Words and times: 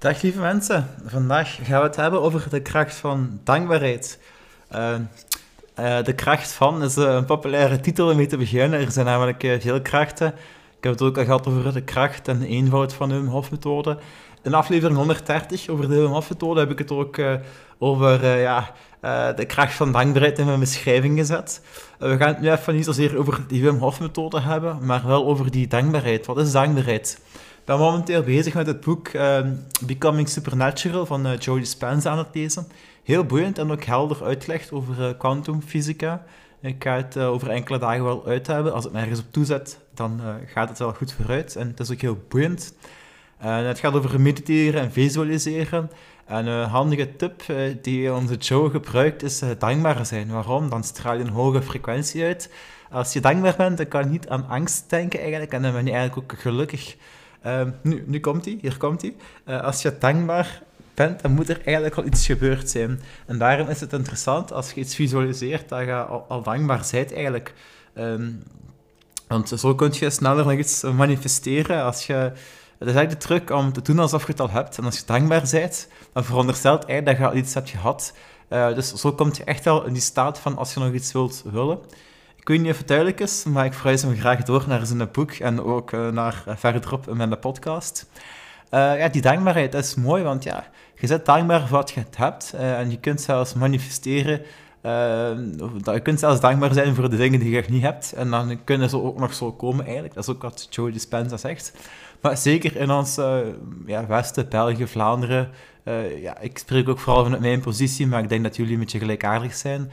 Dag 0.00 0.22
lieve 0.22 0.40
mensen, 0.40 0.86
vandaag 1.06 1.58
gaan 1.62 1.80
we 1.80 1.86
het 1.86 1.96
hebben 1.96 2.22
over 2.22 2.46
de 2.50 2.60
kracht 2.60 2.94
van 2.94 3.40
dankbaarheid. 3.44 4.18
Uh, 4.74 4.94
uh, 5.78 6.04
de 6.04 6.12
kracht 6.12 6.52
van 6.52 6.82
is 6.82 6.96
een 6.96 7.24
populaire 7.24 7.80
titel 7.80 8.10
om 8.10 8.16
mee 8.16 8.26
te 8.26 8.36
beginnen. 8.36 8.80
Er 8.80 8.90
zijn 8.90 9.06
namelijk 9.06 9.58
veel 9.60 9.82
krachten. 9.82 10.26
Ik 10.76 10.84
heb 10.84 10.92
het 10.92 11.02
ook 11.02 11.18
al 11.18 11.24
gehad 11.24 11.46
over 11.46 11.72
de 11.72 11.82
kracht 11.82 12.28
en 12.28 12.38
de 12.38 12.46
eenvoud 12.46 12.94
van 12.94 13.08
de 13.08 13.14
Wim 13.14 13.26
Hof 13.26 13.50
methode. 13.50 13.98
In 14.42 14.54
aflevering 14.54 14.96
130 14.96 15.68
over 15.68 15.88
de 15.88 15.94
Wim 15.94 16.12
Hof 16.12 16.30
methode 16.30 16.60
heb 16.60 16.70
ik 16.70 16.78
het 16.78 16.90
ook 16.90 17.20
over 17.78 18.38
ja, 18.38 18.74
de 19.36 19.44
kracht 19.46 19.72
van 19.72 19.92
dankbaarheid 19.92 20.38
in 20.38 20.46
mijn 20.46 20.60
beschrijving 20.60 21.18
gezet. 21.18 21.60
we 21.98 22.16
gaan 22.16 22.28
het 22.28 22.40
nu 22.40 22.50
even 22.50 22.74
niet 22.74 22.84
zozeer 22.84 23.18
over 23.18 23.40
die 23.48 23.62
Wim 23.62 23.78
Hof 23.78 24.00
methode 24.00 24.40
hebben, 24.40 24.78
maar 24.86 25.06
wel 25.06 25.26
over 25.26 25.50
die 25.50 25.66
dankbaarheid. 25.66 26.26
Wat 26.26 26.38
is 26.38 26.52
dankbaarheid? 26.52 27.20
Ben 27.70 27.78
momenteel 27.78 28.22
bezig 28.22 28.54
met 28.54 28.66
het 28.66 28.80
boek 28.80 29.08
ehm, 29.08 29.54
Becoming 29.80 30.28
Supernatural 30.28 31.06
van 31.06 31.26
uh, 31.26 31.38
Joe 31.38 31.58
Dispenza 31.58 32.10
aan 32.10 32.18
het 32.18 32.28
lezen. 32.32 32.66
Heel 33.02 33.24
boeiend 33.24 33.58
en 33.58 33.70
ook 33.70 33.84
helder 33.84 34.24
uitgelegd 34.24 34.72
over 34.72 35.00
uh, 35.00 35.18
kwantumfysica. 35.18 36.24
Ik 36.60 36.82
ga 36.82 36.96
het 36.96 37.16
uh, 37.16 37.28
over 37.28 37.50
enkele 37.50 37.78
dagen 37.78 38.04
wel 38.04 38.26
uit 38.26 38.46
hebben. 38.46 38.72
Als 38.72 38.86
ik 38.86 38.92
me 38.92 39.00
ergens 39.00 39.20
op 39.20 39.32
toezet, 39.32 39.78
dan 39.94 40.20
gaat 40.46 40.68
het 40.68 40.78
wel 40.78 40.92
goed 40.92 41.12
vooruit. 41.12 41.56
En 41.56 41.66
het 41.66 41.80
is 41.80 41.90
ook 41.90 42.00
heel 42.00 42.24
boeiend. 42.28 42.74
het 43.36 43.78
gaat 43.78 43.94
over 43.94 44.20
mediteren 44.20 44.80
en 44.80 44.92
visualiseren. 44.92 45.90
En 46.26 46.46
een 46.46 46.68
handige 46.68 47.16
tip 47.16 47.42
die 47.82 48.12
onze 48.12 48.36
Joe 48.36 48.70
gebruikt 48.70 49.22
is 49.22 49.42
dankbaar 49.58 50.06
zijn. 50.06 50.30
Waarom? 50.30 50.70
Dan 50.70 50.84
straal 50.84 51.14
je 51.14 51.24
een 51.24 51.28
hoge 51.28 51.62
frequentie 51.62 52.24
uit. 52.24 52.52
Als 52.90 53.12
je 53.12 53.20
dankbaar 53.20 53.56
bent, 53.56 53.76
dan 53.76 53.88
kan 53.88 54.02
je 54.04 54.10
niet 54.10 54.28
aan 54.28 54.48
angst 54.48 54.90
denken 54.90 55.20
eigenlijk. 55.20 55.52
En 55.52 55.62
dan 55.62 55.72
ben 55.72 55.86
je 55.86 55.92
eigenlijk 55.92 56.32
ook 56.32 56.40
gelukkig. 56.40 56.96
Ehm, 57.42 57.70
nu, 57.82 58.04
nu 58.06 58.20
komt 58.20 58.44
hij, 58.44 58.58
hier 58.60 58.76
komt 58.76 59.02
hij. 59.02 59.14
Uh, 59.46 59.62
als 59.62 59.82
je 59.82 59.98
dankbaar 59.98 60.62
bent, 60.94 61.22
dan 61.22 61.32
moet 61.32 61.48
er 61.48 61.60
eigenlijk 61.64 61.96
al 61.96 62.04
iets 62.04 62.26
gebeurd 62.26 62.70
zijn. 62.70 63.00
En 63.26 63.38
daarom 63.38 63.68
is 63.68 63.80
het 63.80 63.92
interessant 63.92 64.52
als 64.52 64.72
je 64.72 64.80
iets 64.80 64.94
visualiseert, 64.94 65.68
dat 65.68 65.80
je 65.80 65.94
al, 65.94 66.24
al 66.28 66.42
dankbaar 66.42 66.86
bent 66.90 67.14
eigenlijk. 67.14 67.54
Um, 67.94 68.42
want 69.28 69.52
zo 69.56 69.74
kun 69.74 69.90
je 69.92 70.10
sneller 70.10 70.44
nog 70.44 70.58
iets 70.58 70.82
manifesteren 70.82 71.82
als 71.82 72.06
je... 72.06 72.32
Het 72.78 72.88
is 72.88 72.94
eigenlijk 72.94 73.20
de 73.20 73.26
truc 73.26 73.50
om 73.50 73.72
te 73.72 73.82
doen 73.82 73.98
alsof 73.98 74.26
je 74.26 74.32
het 74.32 74.40
al 74.40 74.50
hebt. 74.50 74.78
En 74.78 74.84
als 74.84 74.98
je 74.98 75.02
dankbaar 75.06 75.48
bent, 75.50 75.88
dan 76.12 76.24
veronderstelt 76.24 76.84
eigenlijk 76.84 77.18
dat 77.18 77.26
je 77.28 77.32
al 77.32 77.42
iets 77.42 77.54
hebt 77.54 77.70
gehad. 77.70 78.12
Uh, 78.48 78.74
dus 78.74 78.92
zo 78.92 79.12
kom 79.12 79.30
je 79.32 79.44
echt 79.44 79.66
al 79.66 79.84
in 79.84 79.92
die 79.92 80.02
staat 80.02 80.38
van 80.38 80.56
als 80.56 80.74
je 80.74 80.80
nog 80.80 80.92
iets 80.92 81.12
wilt 81.12 81.42
willen. 81.50 81.78
Ik 82.40 82.48
weet 82.48 82.60
niet 82.60 82.70
of 82.70 82.78
het 82.78 82.88
duidelijk 82.88 83.20
is, 83.20 83.44
maar 83.44 83.64
ik 83.64 83.72
verwijs 83.72 84.02
hem 84.02 84.16
graag 84.16 84.42
door 84.42 84.64
naar 84.66 84.86
zijn 84.86 85.08
boek 85.12 85.30
en 85.30 85.62
ook 85.62 85.92
uh, 85.92 86.08
naar 86.08 86.44
uh, 86.48 86.56
verderop 86.56 87.08
in 87.08 87.16
mijn 87.16 87.38
podcast. 87.38 88.10
Uh, 88.70 88.98
ja, 88.98 89.08
die 89.08 89.22
dankbaarheid 89.22 89.74
is 89.74 89.94
mooi, 89.94 90.22
want 90.22 90.44
ja, 90.44 90.66
je 90.94 91.06
bent 91.06 91.26
dankbaar 91.26 91.60
voor 91.60 91.76
wat 91.76 91.90
je 91.90 92.02
hebt 92.16 92.52
en 92.56 92.90
je 92.90 92.98
kunt 93.00 93.20
zelfs 93.20 93.54
manifesteren. 93.54 94.42
je 94.82 96.00
kunt 96.02 96.18
zelfs 96.18 96.40
dankbaar 96.40 96.72
zijn 96.72 96.94
voor 96.94 97.10
de 97.10 97.16
dingen 97.16 97.40
die 97.40 97.50
je 97.50 97.64
niet 97.68 97.82
hebt 97.82 98.12
en 98.12 98.30
dan 98.30 98.64
kunnen 98.64 98.90
ze 98.90 99.02
ook 99.02 99.18
nog 99.18 99.34
zo 99.34 99.52
komen 99.52 99.84
eigenlijk. 99.84 100.14
Dat 100.14 100.28
is 100.28 100.34
ook 100.34 100.42
wat 100.42 100.66
Joe 100.70 100.90
Dispenza 100.90 101.36
zegt. 101.36 101.72
Maar 102.20 102.36
zeker 102.36 102.76
in 102.76 102.90
ons 102.90 103.14
ja, 103.86 104.06
Westen, 104.06 104.48
België, 104.48 104.86
Vlaanderen, 104.86 105.50
ja, 106.20 106.38
ik 106.38 106.58
spreek 106.58 106.88
ook 106.88 106.98
vooral 106.98 107.22
vanuit 107.22 107.42
mijn 107.42 107.60
positie, 107.60 108.06
maar 108.06 108.22
ik 108.22 108.28
denk 108.28 108.42
dat 108.42 108.56
jullie 108.56 108.72
een 108.72 108.80
beetje 108.80 108.98
gelijkaardig 108.98 109.54
zijn 109.54 109.90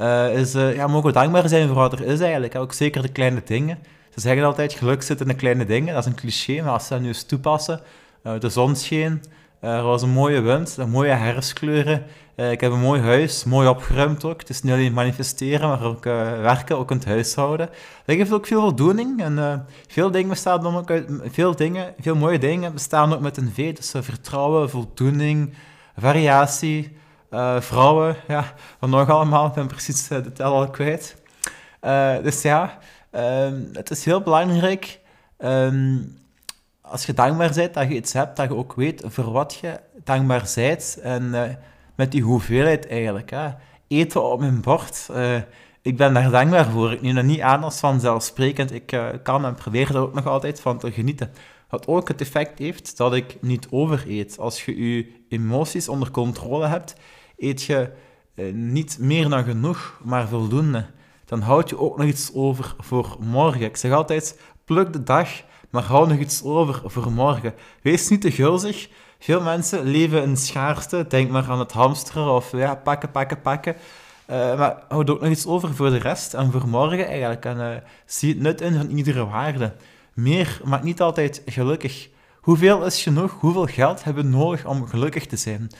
uh, 0.00 0.38
is, 0.38 0.54
uh, 0.54 0.74
ja, 0.74 0.86
mogen 0.86 1.12
dankbaar 1.12 1.48
zijn 1.48 1.66
voor 1.66 1.76
wat 1.76 1.92
er 1.92 2.04
is 2.04 2.20
eigenlijk. 2.20 2.54
Ook 2.54 2.72
zeker 2.72 3.02
de 3.02 3.08
kleine 3.08 3.42
dingen. 3.44 3.78
Ze 4.14 4.20
zeggen 4.20 4.44
altijd, 4.44 4.72
geluk 4.72 5.02
zit 5.02 5.20
in 5.20 5.28
de 5.28 5.34
kleine 5.34 5.64
dingen. 5.64 5.94
Dat 5.94 6.04
is 6.04 6.10
een 6.10 6.16
cliché, 6.16 6.62
maar 6.62 6.72
als 6.72 6.86
ze 6.86 6.92
dat 6.92 7.02
nu 7.02 7.08
eens 7.08 7.22
toepassen. 7.22 7.80
Uh, 8.24 8.32
de 8.38 8.48
zon 8.48 8.76
scheen, 8.76 9.22
er 9.60 9.82
was 9.82 10.02
een 10.02 10.10
mooie 10.10 10.40
wind, 10.40 10.76
mooie 10.88 11.10
herfstkleuren. 11.10 12.02
ik 12.36 12.60
heb 12.60 12.72
een 12.72 12.80
mooi 12.80 13.00
huis, 13.00 13.44
mooi 13.44 13.68
opgeruimd 13.68 14.24
ook. 14.24 14.40
Het 14.40 14.48
is 14.48 14.62
niet 14.62 14.72
alleen 14.72 14.92
manifesteren, 14.92 15.68
maar 15.68 15.82
ook 15.82 16.04
werken, 16.04 16.78
ook 16.78 16.90
in 16.90 16.96
het 16.96 17.06
huishouden. 17.06 17.68
Dat 18.06 18.16
geeft 18.16 18.32
ook 18.32 18.46
veel 18.46 18.60
voldoening. 18.60 19.22
En 19.22 19.66
veel 19.88 20.10
dingen 20.10 20.28
bestaan 20.28 20.62
dan 20.62 20.76
ook 20.76 20.90
uit... 20.90 21.10
Veel 21.24 21.56
dingen, 21.56 21.94
veel 22.00 22.16
mooie 22.16 22.38
dingen 22.38 22.72
bestaan 22.72 23.12
ook 23.12 23.20
met 23.20 23.36
een 23.36 23.52
V. 23.54 23.74
Dus 23.74 23.92
vertrouwen, 24.00 24.70
voldoening, 24.70 25.54
variatie... 25.96 26.98
Uh, 27.30 27.60
vrouwen, 27.60 28.16
ja, 28.28 28.54
wat 28.78 28.90
nog 28.90 29.08
allemaal, 29.08 29.46
ik 29.46 29.52
ben 29.52 29.66
precies 29.66 30.10
uh, 30.10 30.22
de 30.22 30.32
tel 30.32 30.54
al 30.54 30.70
kwijt. 30.70 31.22
Uh, 31.82 32.22
dus 32.22 32.42
ja, 32.42 32.78
um, 33.12 33.70
het 33.72 33.90
is 33.90 34.04
heel 34.04 34.20
belangrijk, 34.20 35.00
um, 35.38 36.18
als 36.80 37.06
je 37.06 37.12
dankbaar 37.12 37.52
bent, 37.54 37.74
dat 37.74 37.88
je 37.88 37.94
iets 37.94 38.12
hebt, 38.12 38.36
dat 38.36 38.48
je 38.48 38.56
ook 38.56 38.74
weet 38.74 39.02
voor 39.06 39.32
wat 39.32 39.58
je 39.60 39.80
dankbaar 40.04 40.50
bent. 40.54 40.98
En 41.02 41.58
met 41.94 42.12
die 42.12 42.22
hoeveelheid 42.22 42.88
eigenlijk. 42.88 43.30
Hè. 43.30 43.48
Eten 43.88 44.24
op 44.24 44.40
mijn 44.40 44.60
bord, 44.60 45.08
ik 45.82 45.96
ben 45.96 46.14
daar 46.14 46.30
dankbaar 46.30 46.70
voor. 46.70 46.92
Ik 46.92 47.02
neem 47.02 47.14
dat 47.14 47.24
niet 47.24 47.40
aan 47.40 47.64
als 47.64 47.78
vanzelfsprekend. 47.78 48.72
Ik 48.72 49.00
kan 49.22 49.44
en 49.44 49.54
probeer 49.54 49.88
er 49.88 50.00
ook 50.00 50.14
nog 50.14 50.26
altijd 50.26 50.60
van 50.60 50.78
te 50.78 50.92
genieten. 50.92 51.32
Wat 51.68 51.86
ook 51.86 52.08
het 52.08 52.20
effect 52.20 52.58
heeft 52.58 52.96
dat 52.96 53.14
ik 53.14 53.36
niet 53.40 53.66
overeet. 53.70 54.38
Als 54.38 54.64
je 54.64 54.94
je 54.94 55.12
emoties 55.28 55.88
onder 55.88 56.10
controle 56.10 56.66
hebt, 56.66 56.94
eet 57.40 57.62
je 57.62 57.90
eh, 58.34 58.52
niet 58.52 58.96
meer 59.00 59.28
dan 59.28 59.44
genoeg, 59.44 60.00
maar 60.04 60.28
voldoende. 60.28 60.86
Dan 61.24 61.40
houd 61.40 61.68
je 61.68 61.78
ook 61.78 61.96
nog 61.96 62.06
iets 62.06 62.30
over 62.34 62.74
voor 62.78 63.16
morgen. 63.20 63.60
Ik 63.60 63.76
zeg 63.76 63.92
altijd, 63.92 64.40
pluk 64.64 64.92
de 64.92 65.02
dag, 65.02 65.28
maar 65.70 65.82
hou 65.82 66.08
nog 66.08 66.18
iets 66.18 66.42
over 66.42 66.82
voor 66.84 67.12
morgen. 67.12 67.54
Wees 67.82 68.08
niet 68.08 68.20
te 68.20 68.30
gulzig. 68.30 68.88
Veel 69.18 69.40
mensen 69.40 69.84
leven 69.84 70.22
in 70.22 70.36
schaarste. 70.36 71.06
Denk 71.08 71.30
maar 71.30 71.48
aan 71.48 71.58
het 71.58 71.72
hamsteren 71.72 72.34
of 72.34 72.52
ja, 72.52 72.74
pakken, 72.74 73.10
pakken, 73.10 73.40
pakken. 73.40 73.76
Uh, 74.30 74.58
maar 74.58 74.82
houd 74.88 75.10
ook 75.10 75.20
nog 75.20 75.30
iets 75.30 75.46
over 75.46 75.74
voor 75.74 75.90
de 75.90 75.98
rest 75.98 76.34
en 76.34 76.52
voor 76.52 76.68
morgen 76.68 77.06
eigenlijk. 77.06 77.44
En 77.44 77.56
uh, 77.56 77.68
zie 78.06 78.28
het 78.28 78.42
nut 78.42 78.60
in 78.60 78.74
van 78.74 78.88
iedere 78.88 79.26
waarde. 79.26 79.72
Meer 80.14 80.60
maakt 80.64 80.84
niet 80.84 81.00
altijd 81.00 81.42
gelukkig. 81.46 82.08
Hoeveel 82.40 82.86
is 82.86 83.02
genoeg? 83.02 83.32
Hoeveel 83.32 83.66
geld 83.66 84.04
hebben 84.04 84.24
we 84.24 84.30
nodig 84.30 84.66
om 84.66 84.86
gelukkig 84.86 85.26
te 85.26 85.36
zijn? 85.36 85.70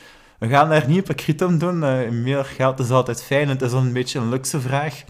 We 0.41 0.49
gaan 0.49 0.69
daar 0.69 0.89
niet 0.89 1.11
op 1.11 1.41
een 1.41 1.59
doen. 1.59 1.83
Uh, 1.83 2.09
meer 2.09 2.45
geld 2.45 2.79
is 2.79 2.91
altijd 2.91 3.23
fijn. 3.23 3.49
Het 3.49 3.63
is 3.63 3.73
een 3.73 3.93
beetje 3.93 4.19
een 4.19 4.29
luxe 4.29 4.61
vraag. 4.61 5.05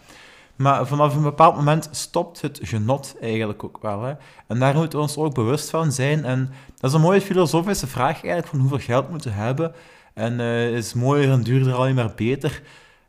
Maar 0.56 0.86
vanaf 0.86 1.14
een 1.14 1.22
bepaald 1.22 1.56
moment 1.56 1.88
stopt 1.90 2.40
het 2.40 2.60
genot 2.62 3.16
eigenlijk 3.20 3.64
ook 3.64 3.78
wel. 3.82 4.02
Hè? 4.02 4.12
En 4.46 4.58
daar 4.58 4.74
moeten 4.74 4.98
we 4.98 5.04
ons 5.04 5.16
ook 5.16 5.34
bewust 5.34 5.70
van 5.70 5.92
zijn. 5.92 6.24
En 6.24 6.52
dat 6.80 6.90
is 6.90 6.96
een 6.96 7.02
mooie 7.02 7.20
filosofische 7.20 7.86
vraag 7.86 8.12
eigenlijk, 8.12 8.46
van 8.46 8.58
hoeveel 8.58 8.78
geld 8.78 9.10
moeten 9.10 9.30
we 9.30 9.36
hebben. 9.36 9.72
En 10.14 10.40
uh, 10.40 10.76
is 10.76 10.94
mooier 10.94 11.30
en 11.30 11.42
duurder 11.42 11.74
alleen 11.74 11.94
maar 11.94 12.12
beter. 12.16 12.62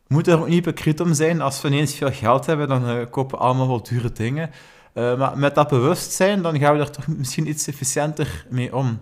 We 0.07 0.13
moeten 0.13 0.33
er 0.33 0.39
ook 0.39 0.47
niet 0.47 0.65
hypocriet 0.65 1.01
om 1.01 1.13
zijn. 1.13 1.41
Als 1.41 1.61
we 1.61 1.67
ineens 1.67 1.95
veel 1.95 2.11
geld 2.11 2.45
hebben, 2.45 2.67
dan 2.67 2.89
uh, 2.89 3.05
kopen 3.09 3.37
we 3.37 3.43
allemaal 3.43 3.67
wel 3.67 3.83
dure 3.83 4.11
dingen. 4.11 4.49
Maar 4.93 5.37
met 5.37 5.55
dat 5.55 5.69
bewustzijn, 5.69 6.41
dan 6.41 6.59
gaan 6.59 6.73
we 6.73 6.79
er 6.79 6.91
toch 6.91 7.07
misschien 7.07 7.47
iets 7.47 7.67
efficiënter 7.67 8.45
mee 8.49 8.75
om. 8.75 8.99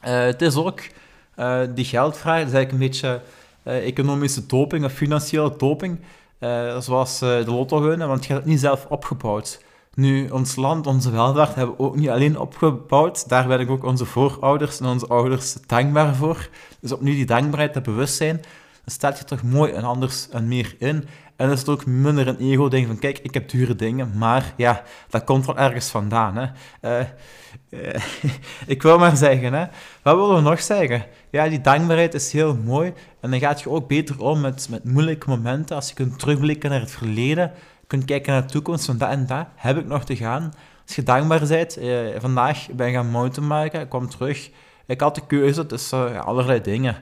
het 0.00 0.42
is 0.42 0.56
ook 0.56 0.80
uh, 1.36 1.60
die 1.74 1.84
geldvraag, 1.84 2.46
is 2.46 2.52
eigenlijk 2.52 2.72
een 2.72 2.78
beetje 2.78 3.20
uh, 3.64 3.86
economische 3.86 4.46
doping 4.46 4.84
of 4.84 4.92
financiële 4.92 5.54
doping. 5.56 5.98
Uh, 6.40 6.78
zoals 6.78 7.18
de 7.18 7.44
lotto 7.46 7.80
winnen, 7.80 8.08
want 8.08 8.24
je 8.24 8.32
hebt 8.32 8.44
het 8.44 8.52
niet 8.52 8.60
zelf 8.60 8.86
opgebouwd. 8.88 9.62
Nu, 9.94 10.28
ons 10.28 10.56
land, 10.56 10.86
onze 10.86 11.10
welvaart 11.10 11.54
hebben 11.54 11.76
we 11.76 11.82
ook 11.82 11.96
niet 11.96 12.08
alleen 12.08 12.38
opgebouwd. 12.38 13.28
Daar 13.28 13.46
ben 13.46 13.60
ik 13.60 13.70
ook 13.70 13.84
onze 13.84 14.04
voorouders 14.04 14.80
en 14.80 14.86
onze 14.86 15.06
ouders 15.06 15.56
dankbaar 15.66 16.14
voor. 16.14 16.48
Dus 16.80 16.92
opnieuw 16.92 17.14
die 17.14 17.26
dankbaarheid, 17.26 17.74
dat 17.74 17.82
bewustzijn, 17.82 18.36
dan 18.36 18.94
staat 18.94 19.18
je 19.18 19.24
toch 19.24 19.42
mooi 19.42 19.72
en 19.72 19.84
anders 19.84 20.28
en 20.28 20.48
meer 20.48 20.76
in. 20.78 21.04
En 21.36 21.50
is 21.50 21.58
het 21.58 21.68
ook 21.68 21.86
minder 21.86 22.28
een 22.28 22.38
ego-ding 22.38 22.86
van, 22.86 22.98
kijk, 22.98 23.18
ik 23.18 23.34
heb 23.34 23.48
dure 23.48 23.74
dingen, 23.76 24.10
maar 24.18 24.52
ja, 24.56 24.82
dat 25.08 25.24
komt 25.24 25.46
wel 25.46 25.58
ergens 25.58 25.88
vandaan. 25.88 26.36
Hè. 26.36 26.46
Uh, 27.00 27.06
uh, 27.70 28.02
ik 28.74 28.82
wil 28.82 28.98
maar 28.98 29.16
zeggen, 29.16 29.52
hè. 29.52 29.66
wat 30.02 30.16
willen 30.16 30.34
we 30.34 30.40
nog 30.40 30.62
zeggen? 30.62 31.04
Ja, 31.30 31.48
die 31.48 31.60
dankbaarheid 31.60 32.14
is 32.14 32.32
heel 32.32 32.56
mooi. 32.56 32.92
En 33.20 33.30
dan 33.30 33.38
gaat 33.40 33.60
je 33.60 33.70
ook 33.70 33.88
beter 33.88 34.20
om 34.20 34.40
met, 34.40 34.68
met 34.70 34.84
moeilijke 34.84 35.28
momenten. 35.28 35.76
Als 35.76 35.88
je 35.88 35.94
kunt 35.94 36.18
terugblikken 36.18 36.70
naar 36.70 36.80
het 36.80 36.90
verleden, 36.90 37.52
kunt 37.86 38.04
kijken 38.04 38.32
naar 38.32 38.46
de 38.46 38.52
toekomst, 38.52 38.84
van 38.84 38.98
dat 38.98 39.10
en 39.10 39.26
dat 39.26 39.46
heb 39.54 39.78
ik 39.78 39.86
nog 39.86 40.04
te 40.04 40.16
gaan. 40.16 40.52
Als 40.86 40.96
je 40.96 41.02
dankbaar 41.02 41.46
bent, 41.46 41.78
uh, 41.78 41.98
vandaag 42.18 42.66
ben 42.72 42.88
ik 42.88 42.94
gaan 42.94 43.10
mountainbiken, 43.10 43.80
ik 43.80 43.88
kwam 43.88 44.08
terug. 44.08 44.50
Ik 44.86 45.00
had 45.00 45.14
de 45.14 45.26
keuze 45.26 45.66
tussen 45.66 46.24
allerlei 46.24 46.60
dingen. 46.60 46.96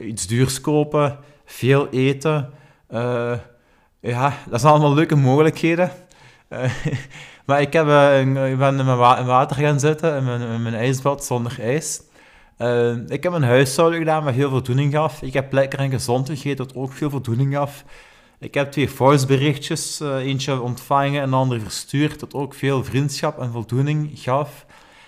iets 0.00 0.26
duurs 0.26 0.60
kopen, 0.60 1.18
veel 1.44 1.88
eten... 1.88 2.50
Uh, 2.90 3.32
ja, 4.00 4.32
dat 4.48 4.60
zijn 4.60 4.72
allemaal 4.72 4.94
leuke 4.94 5.16
mogelijkheden. 5.16 5.90
Uh, 6.50 6.70
maar 7.46 7.60
ik, 7.60 7.72
heb, 7.72 7.86
uh, 7.86 8.20
ik 8.50 8.58
ben 8.58 8.78
in 8.78 8.84
mijn 8.84 9.26
water 9.26 9.56
gaan 9.56 9.80
zitten, 9.80 10.16
in 10.16 10.24
mijn, 10.24 10.40
in 10.40 10.62
mijn 10.62 10.74
ijsbad 10.74 11.24
zonder 11.24 11.60
ijs. 11.60 12.02
ik 13.06 13.22
heb 13.22 13.32
een 13.32 13.42
huishouden 13.42 13.98
gedaan 13.98 14.24
wat 14.24 14.34
heel 14.34 14.50
voldoening 14.50 14.92
gaf. 14.92 15.22
Ik 15.22 15.32
heb 15.32 15.52
lekker 15.52 15.78
en 15.78 15.90
gezond 15.90 16.28
gegeten, 16.28 16.66
dat 16.66 16.76
ook 16.76 16.92
veel 16.92 17.10
voldoening 17.10 17.54
gaf. 17.54 17.84
Ik 18.38 18.54
heb 18.54 18.72
twee 18.72 18.90
voiceberichtjes, 18.90 20.00
eentje 20.00 20.60
ontvangen 20.60 21.22
en 21.22 21.30
de 21.30 21.36
andere 21.36 21.60
verstuurd, 21.60 22.20
dat 22.20 22.34
ook 22.34 22.54
veel 22.54 22.84
vriendschap 22.84 23.38
en 23.38 23.50
voldoening 23.50 24.10
gaf. 24.14 24.66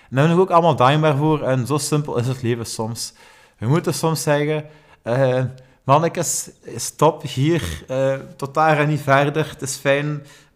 En 0.09 0.15
daar 0.15 0.25
ben 0.25 0.35
ik 0.35 0.41
ook 0.41 0.49
allemaal 0.49 0.75
dankbaar 0.75 1.15
voor. 1.15 1.43
En 1.43 1.67
zo 1.67 1.77
simpel 1.77 2.17
is 2.17 2.27
het 2.27 2.41
leven 2.41 2.65
soms. 2.65 3.13
We 3.57 3.67
moeten 3.67 3.93
soms 3.93 4.21
zeggen... 4.23 4.65
Uh, 5.03 5.43
mannetjes, 5.83 6.49
stop 6.75 7.21
hier. 7.21 7.83
Uh, 7.91 8.13
tot 8.35 8.53
daar 8.53 8.79
en 8.79 8.87
niet 8.87 9.01
verder. 9.01 9.49
Het 9.49 9.61
is 9.61 9.75
fijn 9.75 10.05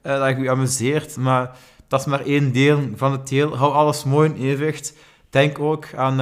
uh, 0.03 0.19
dat 0.19 0.37
je 0.37 0.43
je 0.43 0.49
amuseert, 0.49 1.17
maar 1.17 1.51
dat 1.87 1.99
is 1.99 2.05
maar 2.05 2.25
één 2.25 2.51
deel 2.51 2.89
van 2.95 3.11
het 3.11 3.29
heel. 3.29 3.57
Hou 3.57 3.73
alles 3.73 4.03
mooi 4.03 4.29
in 4.29 4.35
evenwicht. 4.35 4.93
Denk 5.29 5.59
ook 5.59 5.93
aan 5.95 6.19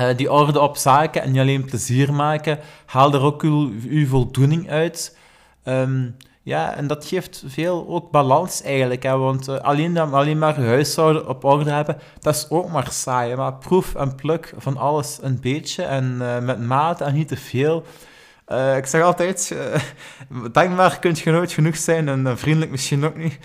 uh, 0.00 0.16
die 0.16 0.32
orde 0.32 0.60
op 0.60 0.76
zaken 0.76 1.22
en 1.22 1.30
niet 1.30 1.40
alleen 1.40 1.64
plezier 1.64 2.12
maken. 2.12 2.58
Haal 2.86 3.14
er 3.14 3.20
ook 3.20 3.42
uw, 3.42 4.06
voldoening 4.06 4.70
uit. 4.70 5.16
Um, 5.64 6.16
ja, 6.44 6.76
en 6.76 6.86
dat 6.86 7.06
geeft 7.06 7.42
veel 7.46 7.86
ook 7.88 8.10
balans 8.10 8.62
eigenlijk. 8.62 9.02
Hè? 9.02 9.16
Want 9.16 9.48
uh, 9.48 9.56
alleen, 9.56 9.98
alleen 9.98 10.38
maar 10.38 10.60
huishouden 10.60 11.28
op 11.28 11.44
orde 11.44 11.70
hebben, 11.70 11.98
dat 12.20 12.34
is 12.34 12.46
ook 12.48 12.70
maar 12.70 12.88
saai. 12.90 13.36
Maar 13.36 13.54
proef 13.54 13.94
en 13.94 14.14
pluk 14.14 14.54
van 14.56 14.76
alles 14.76 15.18
een 15.22 15.40
beetje 15.40 15.82
en 15.82 16.18
uh, 16.20 16.38
met 16.38 16.60
mate 16.66 17.04
en 17.04 17.14
niet 17.14 17.28
te 17.28 17.36
veel. 17.36 17.84
Uh, 18.48 18.76
ik 18.76 18.86
zeg 18.86 19.02
altijd, 19.02 19.56
dankbaar 20.52 20.98
kun 20.98 21.14
je 21.14 21.30
nooit 21.30 21.52
genoeg 21.52 21.76
zijn 21.76 22.08
en 22.08 22.38
vriendelijk 22.38 22.70
misschien 22.70 23.04
ook 23.04 23.16
niet. 23.16 23.38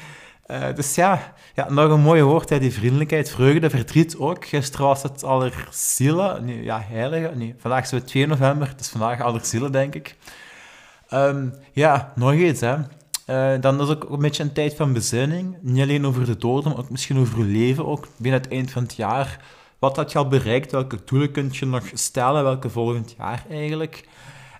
dus 0.76 0.96
ja, 0.96 1.34
ja, 1.54 1.70
nog 1.70 1.92
een 1.92 2.00
mooie 2.00 2.24
woord, 2.24 2.50
hè, 2.50 2.60
die 2.60 2.74
vriendelijkheid, 2.74 3.32
vreugde, 3.32 3.70
verdriet 3.70 4.18
ook. 4.18 4.46
Gisteren 4.46 4.86
was 4.86 5.04
het 5.04 5.24
Allerzielen, 5.24 6.46
nee, 6.46 6.64
ja, 6.64 6.86
heilige, 6.90 7.32
nee, 7.36 7.56
vandaag 7.58 7.84
is 7.84 7.92
het 7.92 8.08
2 8.08 8.28
november, 8.28 8.68
het 8.68 8.80
is 8.80 8.90
vandaag 8.90 9.22
Allerzielen, 9.22 9.72
denk 9.72 9.96
ik. 9.96 10.16
Um, 11.14 11.54
ja, 11.74 12.14
nog 12.16 12.34
iets, 12.34 12.62
hè. 12.62 12.76
Uh, 13.30 13.62
dan 13.62 13.82
is 13.82 13.90
ook 13.90 14.10
een 14.10 14.20
beetje 14.20 14.44
een 14.44 14.54
tijd 14.54 14.76
van 14.76 14.94
bezinning. 14.94 15.58
Niet 15.62 15.82
alleen 15.82 16.06
over 16.06 16.26
de 16.26 16.38
doden, 16.38 16.72
maar 16.72 16.80
ook 16.80 16.90
misschien 16.90 17.18
over 17.18 17.38
je 17.38 17.44
leven. 17.44 17.86
Ook 17.86 18.08
binnen 18.18 18.42
het 18.42 18.52
eind 18.52 18.72
van 18.72 18.84
het 18.84 18.96
jaar. 18.96 19.46
Wat 19.80 19.96
had 19.96 20.12
je 20.12 20.18
al 20.18 20.28
bereikt? 20.28 20.72
Welke 20.72 21.00
doelen 21.06 21.32
kun 21.32 21.50
je 21.52 21.66
nog 21.66 21.84
stellen? 21.94 22.44
Welke 22.44 22.70
volgend 22.70 23.16
jaar 23.18 23.46
eigenlijk? 23.50 24.08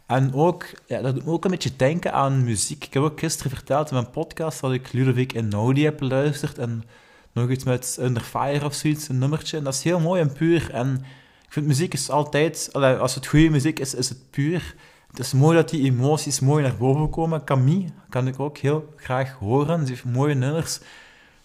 En 0.06 0.34
ook, 0.34 0.66
ja, 0.86 1.02
dat 1.02 1.16
doet 1.16 1.26
me 1.26 1.32
ook 1.32 1.46
een 1.46 1.52
beetje 1.52 1.76
denken 1.76 2.14
aan 2.14 2.44
muziek. 2.44 2.86
Ik 2.86 2.94
heb 2.94 3.04
ook 3.04 3.20
gisteren 3.20 3.52
verteld 3.52 3.90
in 3.90 3.96
mijn 3.96 4.10
podcast 4.10 4.62
dat 4.62 4.72
ik 4.72 4.94
Ludovic 4.94 5.36
Einaudi 5.36 5.84
heb 5.84 5.98
beluisterd. 5.98 6.58
En 6.58 6.84
nog 7.32 7.50
iets 7.50 7.64
met 7.64 7.98
Under 8.02 8.22
Fire 8.22 8.66
of 8.66 8.74
zoiets, 8.74 9.10
een 9.10 9.18
nummertje. 9.18 9.58
En 9.58 9.64
dat 9.64 9.74
is 9.74 9.84
heel 9.84 10.00
mooi 10.00 10.22
en 10.22 10.34
puur. 10.34 10.70
En 10.72 11.06
ik 11.46 11.54
vind 11.54 11.66
muziek 11.68 11.94
is 11.94 12.10
altijd, 12.10 12.70
als 12.74 13.16
het 13.16 13.28
goede 13.28 13.50
muziek 13.50 13.80
is, 13.80 13.94
is 13.94 14.10
het 14.10 14.30
puur. 14.30 14.76
Het 15.08 15.20
is 15.20 15.34
mooi 15.34 15.56
dat 15.56 15.70
die 15.70 15.84
emoties 15.84 16.40
mooi 16.40 16.64
naar 16.64 16.78
boven 16.78 17.10
komen. 17.10 17.44
Camille 17.44 17.90
kan 18.10 18.28
ik 18.28 18.40
ook 18.40 18.58
heel 18.58 18.94
graag 18.96 19.34
horen. 19.34 19.86
Ze 19.86 19.92
heeft 19.92 20.06
mooie 20.06 20.34
nummers. 20.34 20.80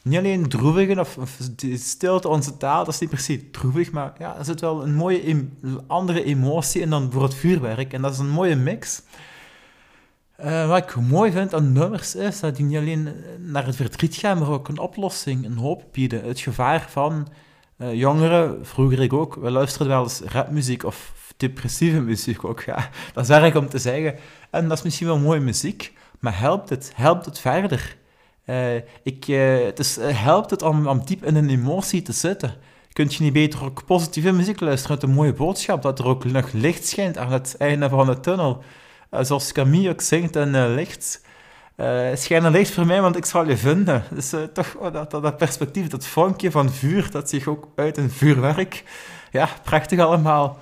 Niet 0.03 0.19
alleen 0.19 0.49
droevige 0.49 1.01
of, 1.01 1.19
of 1.19 1.39
stilte, 1.75 2.29
onze 2.29 2.57
taal, 2.57 2.85
dat 2.85 2.95
is 2.95 3.01
niet 3.01 3.11
per 3.11 3.19
se 3.19 3.51
droevig, 3.51 3.93
maar 3.93 4.13
ja, 4.19 4.39
er 4.39 4.45
zit 4.45 4.61
wel 4.61 4.83
een 4.83 4.95
mooie 4.95 5.49
andere 5.87 6.25
emotie 6.25 6.81
in 6.81 6.91
dan 6.91 7.13
voor 7.13 7.23
het 7.23 7.35
vuurwerk. 7.35 7.93
En 7.93 8.03
dat 8.03 8.13
is 8.13 8.19
een 8.19 8.31
mooie 8.31 8.57
mix. 8.57 9.03
Uh, 10.45 10.69
wat 10.69 10.79
ik 10.79 10.97
mooi 10.97 11.33
vind 11.33 11.55
aan 11.55 11.73
nummers 11.73 12.15
is 12.15 12.41
dat 12.41 12.57
die 12.57 12.65
niet 12.65 12.77
alleen 12.77 13.15
naar 13.39 13.67
het 13.67 13.77
verdriet 13.77 14.15
gaan, 14.15 14.39
maar 14.39 14.51
ook 14.51 14.69
een 14.69 14.79
oplossing, 14.79 15.45
een 15.45 15.57
hoop 15.57 15.85
bieden. 15.93 16.25
Het 16.25 16.41
gevaar 16.41 16.87
van 16.91 17.29
uh, 17.79 17.95
jongeren, 17.95 18.67
vroeger 18.67 19.01
ik 19.01 19.13
ook, 19.13 19.35
we 19.35 19.51
luisterden 19.51 19.93
wel 19.93 20.03
eens 20.03 20.21
rapmuziek 20.21 20.85
of 20.85 21.13
depressieve 21.37 22.01
muziek 22.01 22.45
ook. 22.45 22.63
Ja. 22.63 22.89
Dat 23.13 23.25
is 23.25 23.31
erg 23.31 23.57
om 23.57 23.69
te 23.69 23.79
zeggen. 23.79 24.15
En 24.51 24.69
dat 24.69 24.79
is 24.79 24.85
misschien 24.85 25.07
wel 25.07 25.19
mooie 25.19 25.41
muziek, 25.41 25.93
maar 26.19 26.39
helpt 26.39 26.69
het? 26.69 26.93
Helpt 26.95 27.25
het 27.25 27.39
verder? 27.39 27.97
Uh, 28.47 28.75
ik, 29.03 29.29
uh, 29.29 29.65
het 29.65 29.79
is, 29.79 29.99
uh, 29.99 30.23
helpt 30.23 30.51
het 30.51 30.63
om, 30.63 30.87
om 30.87 31.05
diep 31.05 31.25
in 31.25 31.37
een 31.37 31.51
emotie 31.51 32.03
te 32.03 32.13
zitten? 32.13 32.55
Kunt 32.93 33.15
je 33.15 33.23
niet 33.23 33.33
beter 33.33 33.65
ook 33.65 33.85
positieve 33.85 34.33
muziek 34.33 34.61
luisteren 34.61 34.97
met 34.97 35.09
een 35.09 35.15
mooie 35.15 35.33
boodschap, 35.33 35.83
dat 35.83 35.99
er 35.99 36.07
ook 36.07 36.25
nog 36.25 36.53
licht 36.53 36.87
schijnt 36.87 37.19
aan 37.19 37.33
het 37.33 37.57
einde 37.59 37.89
van 37.89 38.07
de 38.07 38.21
tunnel? 38.21 38.63
zoals 39.21 39.53
Camille 39.53 39.91
ook 39.91 40.01
zingt 40.01 40.37
in 40.37 40.75
licht. 40.75 41.21
schijn 42.15 42.45
een 42.45 42.53
licht 42.53 42.73
voor 42.73 42.87
mij, 42.87 43.01
want 43.01 43.17
ik 43.17 43.25
zal 43.25 43.49
je 43.49 43.57
vinden. 43.57 44.05
Dus 44.11 44.35
toch 44.53 44.75
oh, 44.75 44.93
dat, 44.93 45.11
dat, 45.11 45.23
dat, 45.23 45.37
perspectief, 45.37 45.89
dat 45.89 46.07
vonkje 46.07 46.51
van 46.51 46.71
vuur, 46.71 47.11
dat 47.11 47.29
zich 47.29 47.47
ook 47.47 47.69
uit 47.77 47.97
een 47.97 48.11
vuurwerk. 48.11 48.85
Ja, 49.33 49.49
prachtig 49.63 49.99
allemaal. 49.99 50.59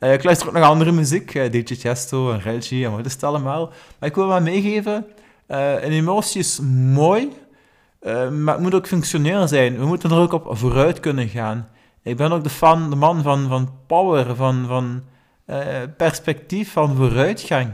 Uh, 0.00 0.12
ik 0.12 0.24
luister 0.24 0.48
ook 0.48 0.54
nog 0.54 0.64
andere 0.64 0.92
muziek, 0.92 1.34
uh, 1.34 1.50
DJ 1.50 1.74
Chesto 1.74 2.32
en 2.32 2.40
Reggie 2.40 2.84
en 2.84 2.90
wat 2.90 3.06
is 3.06 3.12
het 3.12 3.22
allemaal. 3.22 3.72
Maar 3.98 4.08
ik 4.08 4.14
wil 4.14 4.26
wel 4.26 4.40
meegeven, 4.40 5.06
uh, 5.48 5.72
een 5.72 5.92
emotie 5.92 6.40
is 6.40 6.60
mooi, 6.92 7.32
maar 8.30 8.54
het 8.54 8.60
moet 8.60 8.74
ook 8.74 8.86
functioneel 8.86 9.48
zijn. 9.48 9.78
We 9.78 9.86
moeten 9.86 10.10
er 10.10 10.18
ook 10.18 10.32
op 10.32 10.58
vooruit 10.58 11.00
kunnen 11.00 11.28
gaan. 11.28 11.68
Ik 12.02 12.16
ben 12.16 12.32
ook 12.32 12.42
de 12.42 12.50
fan, 12.50 12.90
de 12.90 12.96
man 12.96 13.22
van, 13.22 13.48
van 13.48 13.70
power, 13.86 14.36
van, 14.36 14.66
van 14.66 15.02
perspectief, 15.96 16.72
van 16.72 16.96
vooruitgang. 16.96 17.70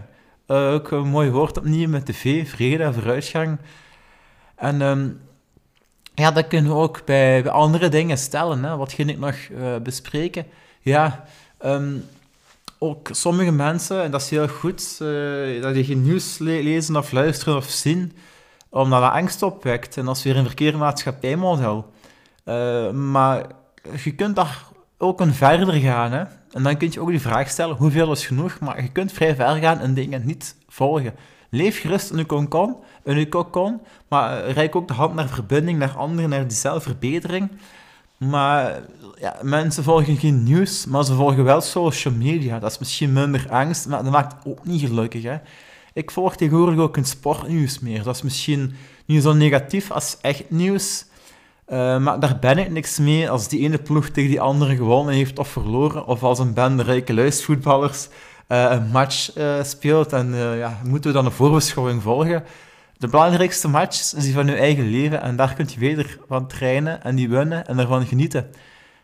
ook 0.46 0.90
een 0.90 1.08
mooi 1.08 1.30
woord 1.30 1.58
opnieuw 1.58 1.88
met 1.88 2.06
de 2.06 2.14
V, 2.14 2.50
vrede 2.50 2.82
en 2.82 2.94
vooruitgang. 2.94 3.58
En 4.56 4.80
um, 4.80 5.20
ja, 6.14 6.30
dat 6.30 6.46
kunnen 6.46 6.70
we 6.70 6.78
ook 6.78 7.04
bij, 7.04 7.42
bij 7.42 7.52
andere 7.52 7.88
dingen 7.88 8.18
stellen. 8.18 8.64
Hè. 8.64 8.76
Wat 8.76 8.92
ging 8.92 9.10
ik 9.10 9.18
nog 9.18 9.36
bespreken? 9.82 10.46
Ja, 10.80 11.24
Um, 11.64 12.04
ook 12.78 13.08
sommige 13.10 13.52
mensen, 13.52 14.02
en 14.02 14.10
dat 14.10 14.20
is 14.20 14.30
heel 14.30 14.48
goed, 14.48 14.98
uh, 15.02 15.62
dat 15.62 15.76
je 15.76 15.84
geen 15.84 16.02
nieuws 16.02 16.38
le 16.38 16.62
lezen 16.62 16.96
of 16.96 17.12
luisteren 17.12 17.56
of 17.56 17.64
zien, 17.64 18.12
omdat 18.68 19.00
dat 19.00 19.12
angst 19.12 19.42
opwekt. 19.42 19.96
En 19.96 20.04
dat 20.04 20.16
is 20.16 20.22
weer 20.22 20.36
een 20.36 20.46
verkeerde 20.46 20.78
maatschappijmodel. 20.78 21.92
Uh, 22.44 22.90
maar 22.90 23.46
je 24.02 24.14
kunt 24.14 24.36
daar 24.36 24.64
ook 24.98 25.20
een 25.20 25.34
verder 25.34 25.72
gaan. 25.72 26.12
Hè? 26.12 26.24
En 26.52 26.62
dan 26.62 26.76
kun 26.76 26.88
je 26.90 27.00
ook 27.00 27.08
die 27.08 27.20
vraag 27.20 27.48
stellen, 27.48 27.76
hoeveel 27.76 28.12
is 28.12 28.26
genoeg? 28.26 28.58
Maar 28.58 28.82
je 28.82 28.92
kunt 28.92 29.12
vrij 29.12 29.34
ver 29.34 29.56
gaan 29.56 29.78
en 29.78 29.94
dingen 29.94 30.26
niet 30.26 30.56
volgen. 30.68 31.14
Leef 31.50 31.80
gerust 31.80 32.10
in 32.10 32.18
je 32.18 32.24
kokon, 32.24 32.76
in 33.04 33.18
je 33.18 33.28
kokon 33.28 33.80
maar 34.08 34.50
reik 34.50 34.76
ook 34.76 34.88
de 34.88 34.94
hand 34.94 35.14
naar 35.14 35.28
verbinding, 35.28 35.78
naar 35.78 35.96
anderen, 35.96 36.30
naar 36.30 36.48
die 36.48 36.56
zelfverbetering. 36.56 37.50
Maar 38.28 38.82
ja, 39.18 39.36
mensen 39.42 39.82
volgen 39.82 40.16
geen 40.16 40.42
nieuws, 40.42 40.86
maar 40.86 41.04
ze 41.04 41.14
volgen 41.14 41.44
wel 41.44 41.60
social 41.60 42.14
media. 42.14 42.58
Dat 42.58 42.70
is 42.70 42.78
misschien 42.78 43.12
minder 43.12 43.46
angst, 43.50 43.88
maar 43.88 44.02
dat 44.02 44.12
maakt 44.12 44.46
ook 44.46 44.64
niet 44.64 44.80
gelukkig. 44.80 45.22
Hè? 45.22 45.36
Ik 45.92 46.10
volg 46.10 46.36
tegenwoordig 46.36 46.78
ook 46.78 46.96
een 46.96 47.04
sportnieuws 47.04 47.78
meer. 47.78 48.02
Dat 48.02 48.14
is 48.14 48.22
misschien 48.22 48.74
niet 49.06 49.22
zo 49.22 49.32
negatief 49.32 49.90
als 49.90 50.16
echt 50.20 50.50
nieuws. 50.50 51.04
Uh, 51.68 51.98
maar 51.98 52.20
daar 52.20 52.38
ben 52.38 52.58
ik 52.58 52.70
niks 52.70 52.98
mee 52.98 53.30
als 53.30 53.48
die 53.48 53.60
ene 53.60 53.78
ploeg 53.78 54.08
tegen 54.08 54.30
die 54.30 54.40
andere 54.40 54.76
gewonnen 54.76 55.14
heeft 55.14 55.38
of 55.38 55.48
verloren. 55.48 56.06
Of 56.06 56.22
als 56.22 56.38
een 56.38 56.54
bende 56.54 56.82
rijke 56.82 57.14
luisvoetballers 57.14 58.08
uh, 58.48 58.70
een 58.70 58.86
match 58.86 59.36
uh, 59.36 59.62
speelt. 59.62 60.12
En 60.12 60.34
ja, 60.34 60.80
moeten 60.84 61.10
we 61.10 61.16
dan 61.16 61.26
een 61.26 61.32
voorbeschouwing 61.32 62.02
volgen? 62.02 62.44
De 63.02 63.08
belangrijkste 63.08 63.68
match 63.68 64.00
is 64.00 64.10
die 64.10 64.32
van 64.32 64.46
je 64.46 64.54
eigen 64.54 64.90
leven. 64.90 65.22
En 65.22 65.36
daar 65.36 65.54
kun 65.54 65.68
je 65.68 65.78
weer 65.78 66.18
van 66.28 66.46
trainen 66.46 67.02
en 67.02 67.14
die 67.14 67.28
winnen 67.28 67.66
en 67.66 67.78
ervan 67.78 68.06
genieten. 68.06 68.50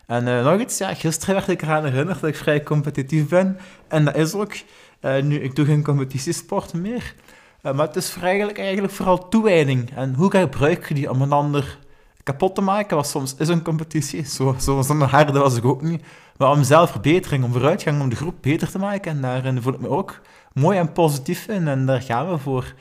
En 0.06 0.26
uh, 0.26 0.44
nog 0.44 0.60
iets, 0.60 0.78
ja, 0.78 0.94
gisteren 0.94 1.34
werd 1.34 1.48
ik 1.48 1.62
eraan 1.62 1.84
herinnerd 1.84 2.20
dat 2.20 2.30
ik 2.30 2.36
vrij 2.36 2.62
competitief 2.62 3.28
ben. 3.28 3.58
En 3.88 4.04
dat 4.04 4.16
is 4.16 4.34
ook. 4.34 4.52
Uh, 5.00 5.22
nu, 5.22 5.40
ik 5.40 5.56
doe 5.56 5.64
geen 5.64 5.82
competitiesport 5.82 6.74
meer. 6.74 7.14
Uh, 7.62 7.72
maar 7.72 7.86
het 7.86 7.96
is 7.96 8.16
eigenlijk, 8.22 8.58
eigenlijk 8.58 8.92
vooral 8.92 9.28
toewijding. 9.28 9.90
En 9.96 10.14
hoe 10.14 10.30
gebruik 10.30 10.88
je 10.88 10.94
die 10.94 11.10
om 11.10 11.22
een 11.22 11.32
ander 11.32 11.78
kapot 12.22 12.54
te 12.54 12.60
maken? 12.60 12.96
Wat 12.96 13.08
soms 13.08 13.34
is 13.38 13.48
een 13.48 13.62
competitie. 13.62 14.24
Zo, 14.24 14.56
zo, 14.60 14.82
harde 14.98 15.38
was 15.38 15.56
ik 15.56 15.64
ook 15.64 15.82
niet. 15.82 16.02
Maar 16.36 16.50
om 16.50 16.62
zelfverbetering, 16.62 17.44
om 17.44 17.52
vooruitgang, 17.52 18.00
om 18.00 18.08
de 18.08 18.16
groep 18.16 18.34
beter 18.40 18.70
te 18.70 18.78
maken. 18.78 19.10
En 19.10 19.20
daarin 19.20 19.62
voel 19.62 19.74
ik 19.74 19.80
me 19.80 19.88
ook 19.88 20.20
mooi 20.52 20.78
en 20.78 20.92
positief 20.92 21.48
in. 21.48 21.68
En 21.68 21.86
daar 21.86 22.02
gaan 22.02 22.30
we 22.30 22.38
voor 22.38 22.74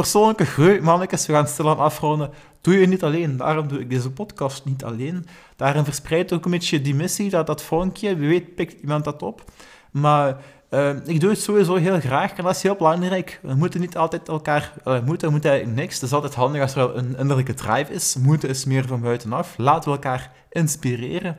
persoonlijke 0.00 0.44
groei, 0.44 0.80
mannetjes, 0.80 1.26
we 1.26 1.32
gaan 1.32 1.46
stilaan 1.46 1.78
afronden, 1.78 2.30
doe 2.60 2.78
je 2.78 2.86
niet 2.86 3.02
alleen. 3.02 3.36
Daarom 3.36 3.68
doe 3.68 3.80
ik 3.80 3.90
deze 3.90 4.10
podcast 4.10 4.64
niet 4.64 4.84
alleen. 4.84 5.26
Daarin 5.56 5.84
verspreidt 5.84 6.32
ook 6.32 6.44
een 6.44 6.50
beetje 6.50 6.80
die 6.80 6.94
missie, 6.94 7.30
dat, 7.30 7.46
dat 7.46 7.62
vonkje, 7.62 8.16
wie 8.16 8.28
weet 8.28 8.54
pikt 8.54 8.80
iemand 8.80 9.04
dat 9.04 9.22
op. 9.22 9.44
Maar 9.90 10.36
uh, 10.70 10.96
ik 11.04 11.20
doe 11.20 11.30
het 11.30 11.40
sowieso 11.40 11.74
heel 11.74 12.00
graag 12.00 12.32
en 12.32 12.44
dat 12.44 12.54
is 12.54 12.62
heel 12.62 12.74
belangrijk. 12.74 13.40
We 13.42 13.54
moeten 13.54 13.80
niet 13.80 13.96
altijd 13.96 14.28
elkaar... 14.28 14.72
Uh, 14.84 15.00
moeten, 15.04 15.30
moeten 15.30 15.50
eigenlijk 15.50 15.80
niks. 15.80 15.94
Het 15.94 16.02
is 16.02 16.12
altijd 16.12 16.34
handig 16.34 16.62
als 16.62 16.74
er 16.74 16.96
een 16.96 17.16
innerlijke 17.18 17.54
drive 17.54 17.92
is. 17.92 18.16
Moeten 18.16 18.48
is 18.48 18.64
meer 18.64 18.86
van 18.86 19.00
buitenaf. 19.00 19.54
Laten 19.56 19.90
we 19.90 19.96
elkaar 19.96 20.32
inspireren. 20.50 21.38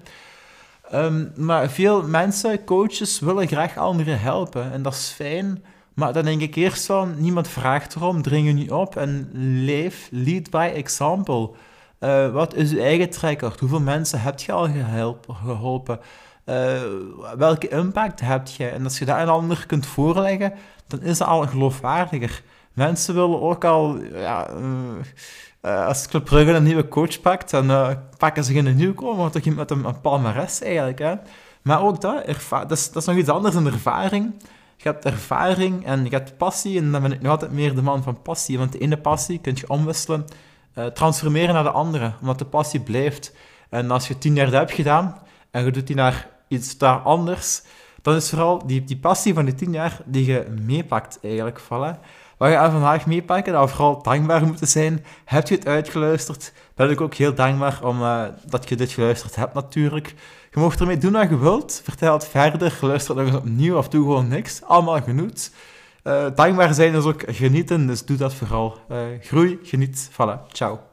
Um, 0.93 1.31
maar 1.35 1.69
veel 1.69 2.03
mensen, 2.03 2.63
coaches, 2.63 3.19
willen 3.19 3.47
graag 3.47 3.77
anderen 3.77 4.19
helpen. 4.19 4.71
En 4.71 4.81
dat 4.81 4.93
is 4.93 5.13
fijn. 5.15 5.63
Maar 5.93 6.13
dan 6.13 6.23
denk 6.23 6.41
ik 6.41 6.55
eerst 6.55 6.85
van, 6.85 7.13
niemand 7.17 7.47
vraagt 7.47 7.95
erom, 7.95 8.21
dring 8.21 8.47
je 8.47 8.53
niet 8.53 8.71
op 8.71 8.95
en 8.95 9.29
leef, 9.63 10.07
lead 10.11 10.49
by 10.49 10.71
example. 10.75 11.51
Uh, 11.99 12.31
wat 12.31 12.55
is 12.55 12.71
je 12.71 12.81
eigen 12.81 13.09
track 13.09 13.41
Hoeveel 13.59 13.79
mensen 13.79 14.21
heb 14.21 14.39
je 14.39 14.51
al 14.51 14.69
geholpen? 15.27 15.99
Uh, 16.45 16.81
welke 17.37 17.67
impact 17.67 18.19
heb 18.19 18.47
je? 18.47 18.67
En 18.67 18.83
als 18.83 18.99
je 18.99 19.05
dat 19.05 19.19
een 19.19 19.29
ander 19.29 19.65
kunt 19.65 19.85
voorleggen, 19.85 20.53
dan 20.87 21.01
is 21.01 21.17
dat 21.17 21.27
al 21.27 21.47
geloofwaardiger. 21.47 22.43
Mensen 22.73 23.13
willen 23.13 23.41
ook 23.41 23.65
al 23.65 24.03
ja, 24.03 24.49
uh, 25.61 25.85
als 25.85 26.07
Club 26.07 26.25
Brugge 26.25 26.51
een 26.51 26.63
nieuwe 26.63 26.87
coach 26.87 27.21
pakt, 27.21 27.49
dan 27.49 27.97
pakken 28.17 28.43
ze 28.43 28.53
geen 28.53 28.75
nieuwkomer, 28.75 29.31
toch 29.31 29.45
met 29.45 29.71
een, 29.71 29.85
een 29.85 30.01
palmares 30.01 30.61
eigenlijk. 30.61 30.99
Hè? 30.99 31.13
Maar 31.61 31.81
ook 31.81 32.01
dat, 32.01 32.25
dat 32.49 32.71
is, 32.71 32.91
dat 32.91 33.01
is 33.01 33.07
nog 33.07 33.17
iets 33.17 33.29
anders 33.29 33.53
dan 33.53 33.65
ervaring. 33.65 34.33
Je 34.83 34.89
hebt 34.89 35.05
ervaring 35.05 35.85
en 35.85 36.03
je 36.03 36.09
hebt 36.09 36.37
passie, 36.37 36.77
en 36.77 36.91
dan 36.91 37.01
ben 37.01 37.11
ik 37.11 37.21
nog 37.21 37.31
altijd 37.31 37.51
meer 37.51 37.75
de 37.75 37.81
man 37.81 38.03
van 38.03 38.21
passie. 38.21 38.57
Want 38.57 38.71
de 38.71 38.77
ene 38.77 38.97
passie 38.97 39.39
kun 39.39 39.55
je 39.55 39.69
omwisselen, 39.69 40.25
uh, 40.75 40.85
transformeren 40.85 41.53
naar 41.53 41.63
de 41.63 41.71
andere, 41.71 42.13
omdat 42.21 42.39
de 42.39 42.45
passie 42.45 42.79
blijft. 42.79 43.35
En 43.69 43.91
als 43.91 44.07
je 44.07 44.17
tien 44.17 44.35
jaar 44.35 44.45
dat 44.45 44.53
hebt 44.53 44.71
gedaan, 44.71 45.21
en 45.51 45.65
je 45.65 45.71
doet 45.71 45.87
die 45.87 45.95
naar 45.95 46.29
iets 46.47 46.77
daar 46.77 46.99
anders, 46.99 47.61
dan 48.01 48.15
is 48.15 48.29
vooral 48.29 48.67
die, 48.67 48.83
die 48.83 48.97
passie 48.97 49.33
van 49.33 49.45
die 49.45 49.55
tien 49.55 49.71
jaar 49.71 50.01
die 50.05 50.25
je 50.25 50.47
meepakt 50.65 51.19
eigenlijk. 51.21 51.61
Voilà. 51.61 51.99
Wat 52.41 52.51
je 52.51 52.57
vandaag 52.57 53.05
meepakken, 53.05 53.53
dat 53.53 53.63
we 53.63 53.75
vooral 53.75 54.01
dankbaar 54.03 54.45
moeten 54.45 54.67
zijn. 54.67 55.05
Heb 55.25 55.47
je 55.47 55.55
het 55.55 55.67
uitgeluisterd? 55.67 56.53
Ben 56.75 56.89
ik 56.89 57.01
ook 57.01 57.13
heel 57.13 57.33
dankbaar 57.33 57.79
om, 57.83 58.01
uh, 58.01 58.23
dat 58.45 58.69
je 58.69 58.75
dit 58.75 58.91
geluisterd 58.91 59.35
hebt 59.35 59.53
natuurlijk. 59.53 60.15
Je 60.51 60.59
mag 60.59 60.75
ermee 60.75 60.97
doen 60.97 61.11
wat 61.11 61.29
je 61.29 61.37
wilt. 61.37 61.81
Vertel 61.83 62.13
het 62.13 62.27
verder. 62.27 62.77
Luister 62.81 63.15
nog 63.15 63.25
eens 63.25 63.35
opnieuw 63.35 63.77
of 63.77 63.89
doe 63.89 64.03
gewoon 64.03 64.27
niks. 64.27 64.63
Allemaal 64.63 65.01
genoeg. 65.01 65.31
Uh, 66.03 66.25
dankbaar 66.35 66.73
zijn 66.73 66.93
is 66.93 67.03
ook 67.03 67.23
genieten, 67.27 67.87
dus 67.87 68.05
doe 68.05 68.17
dat 68.17 68.33
vooral. 68.33 68.77
Uh, 68.91 68.97
groei, 69.21 69.59
geniet. 69.63 70.09
Voilà, 70.11 70.51
ciao. 70.51 70.90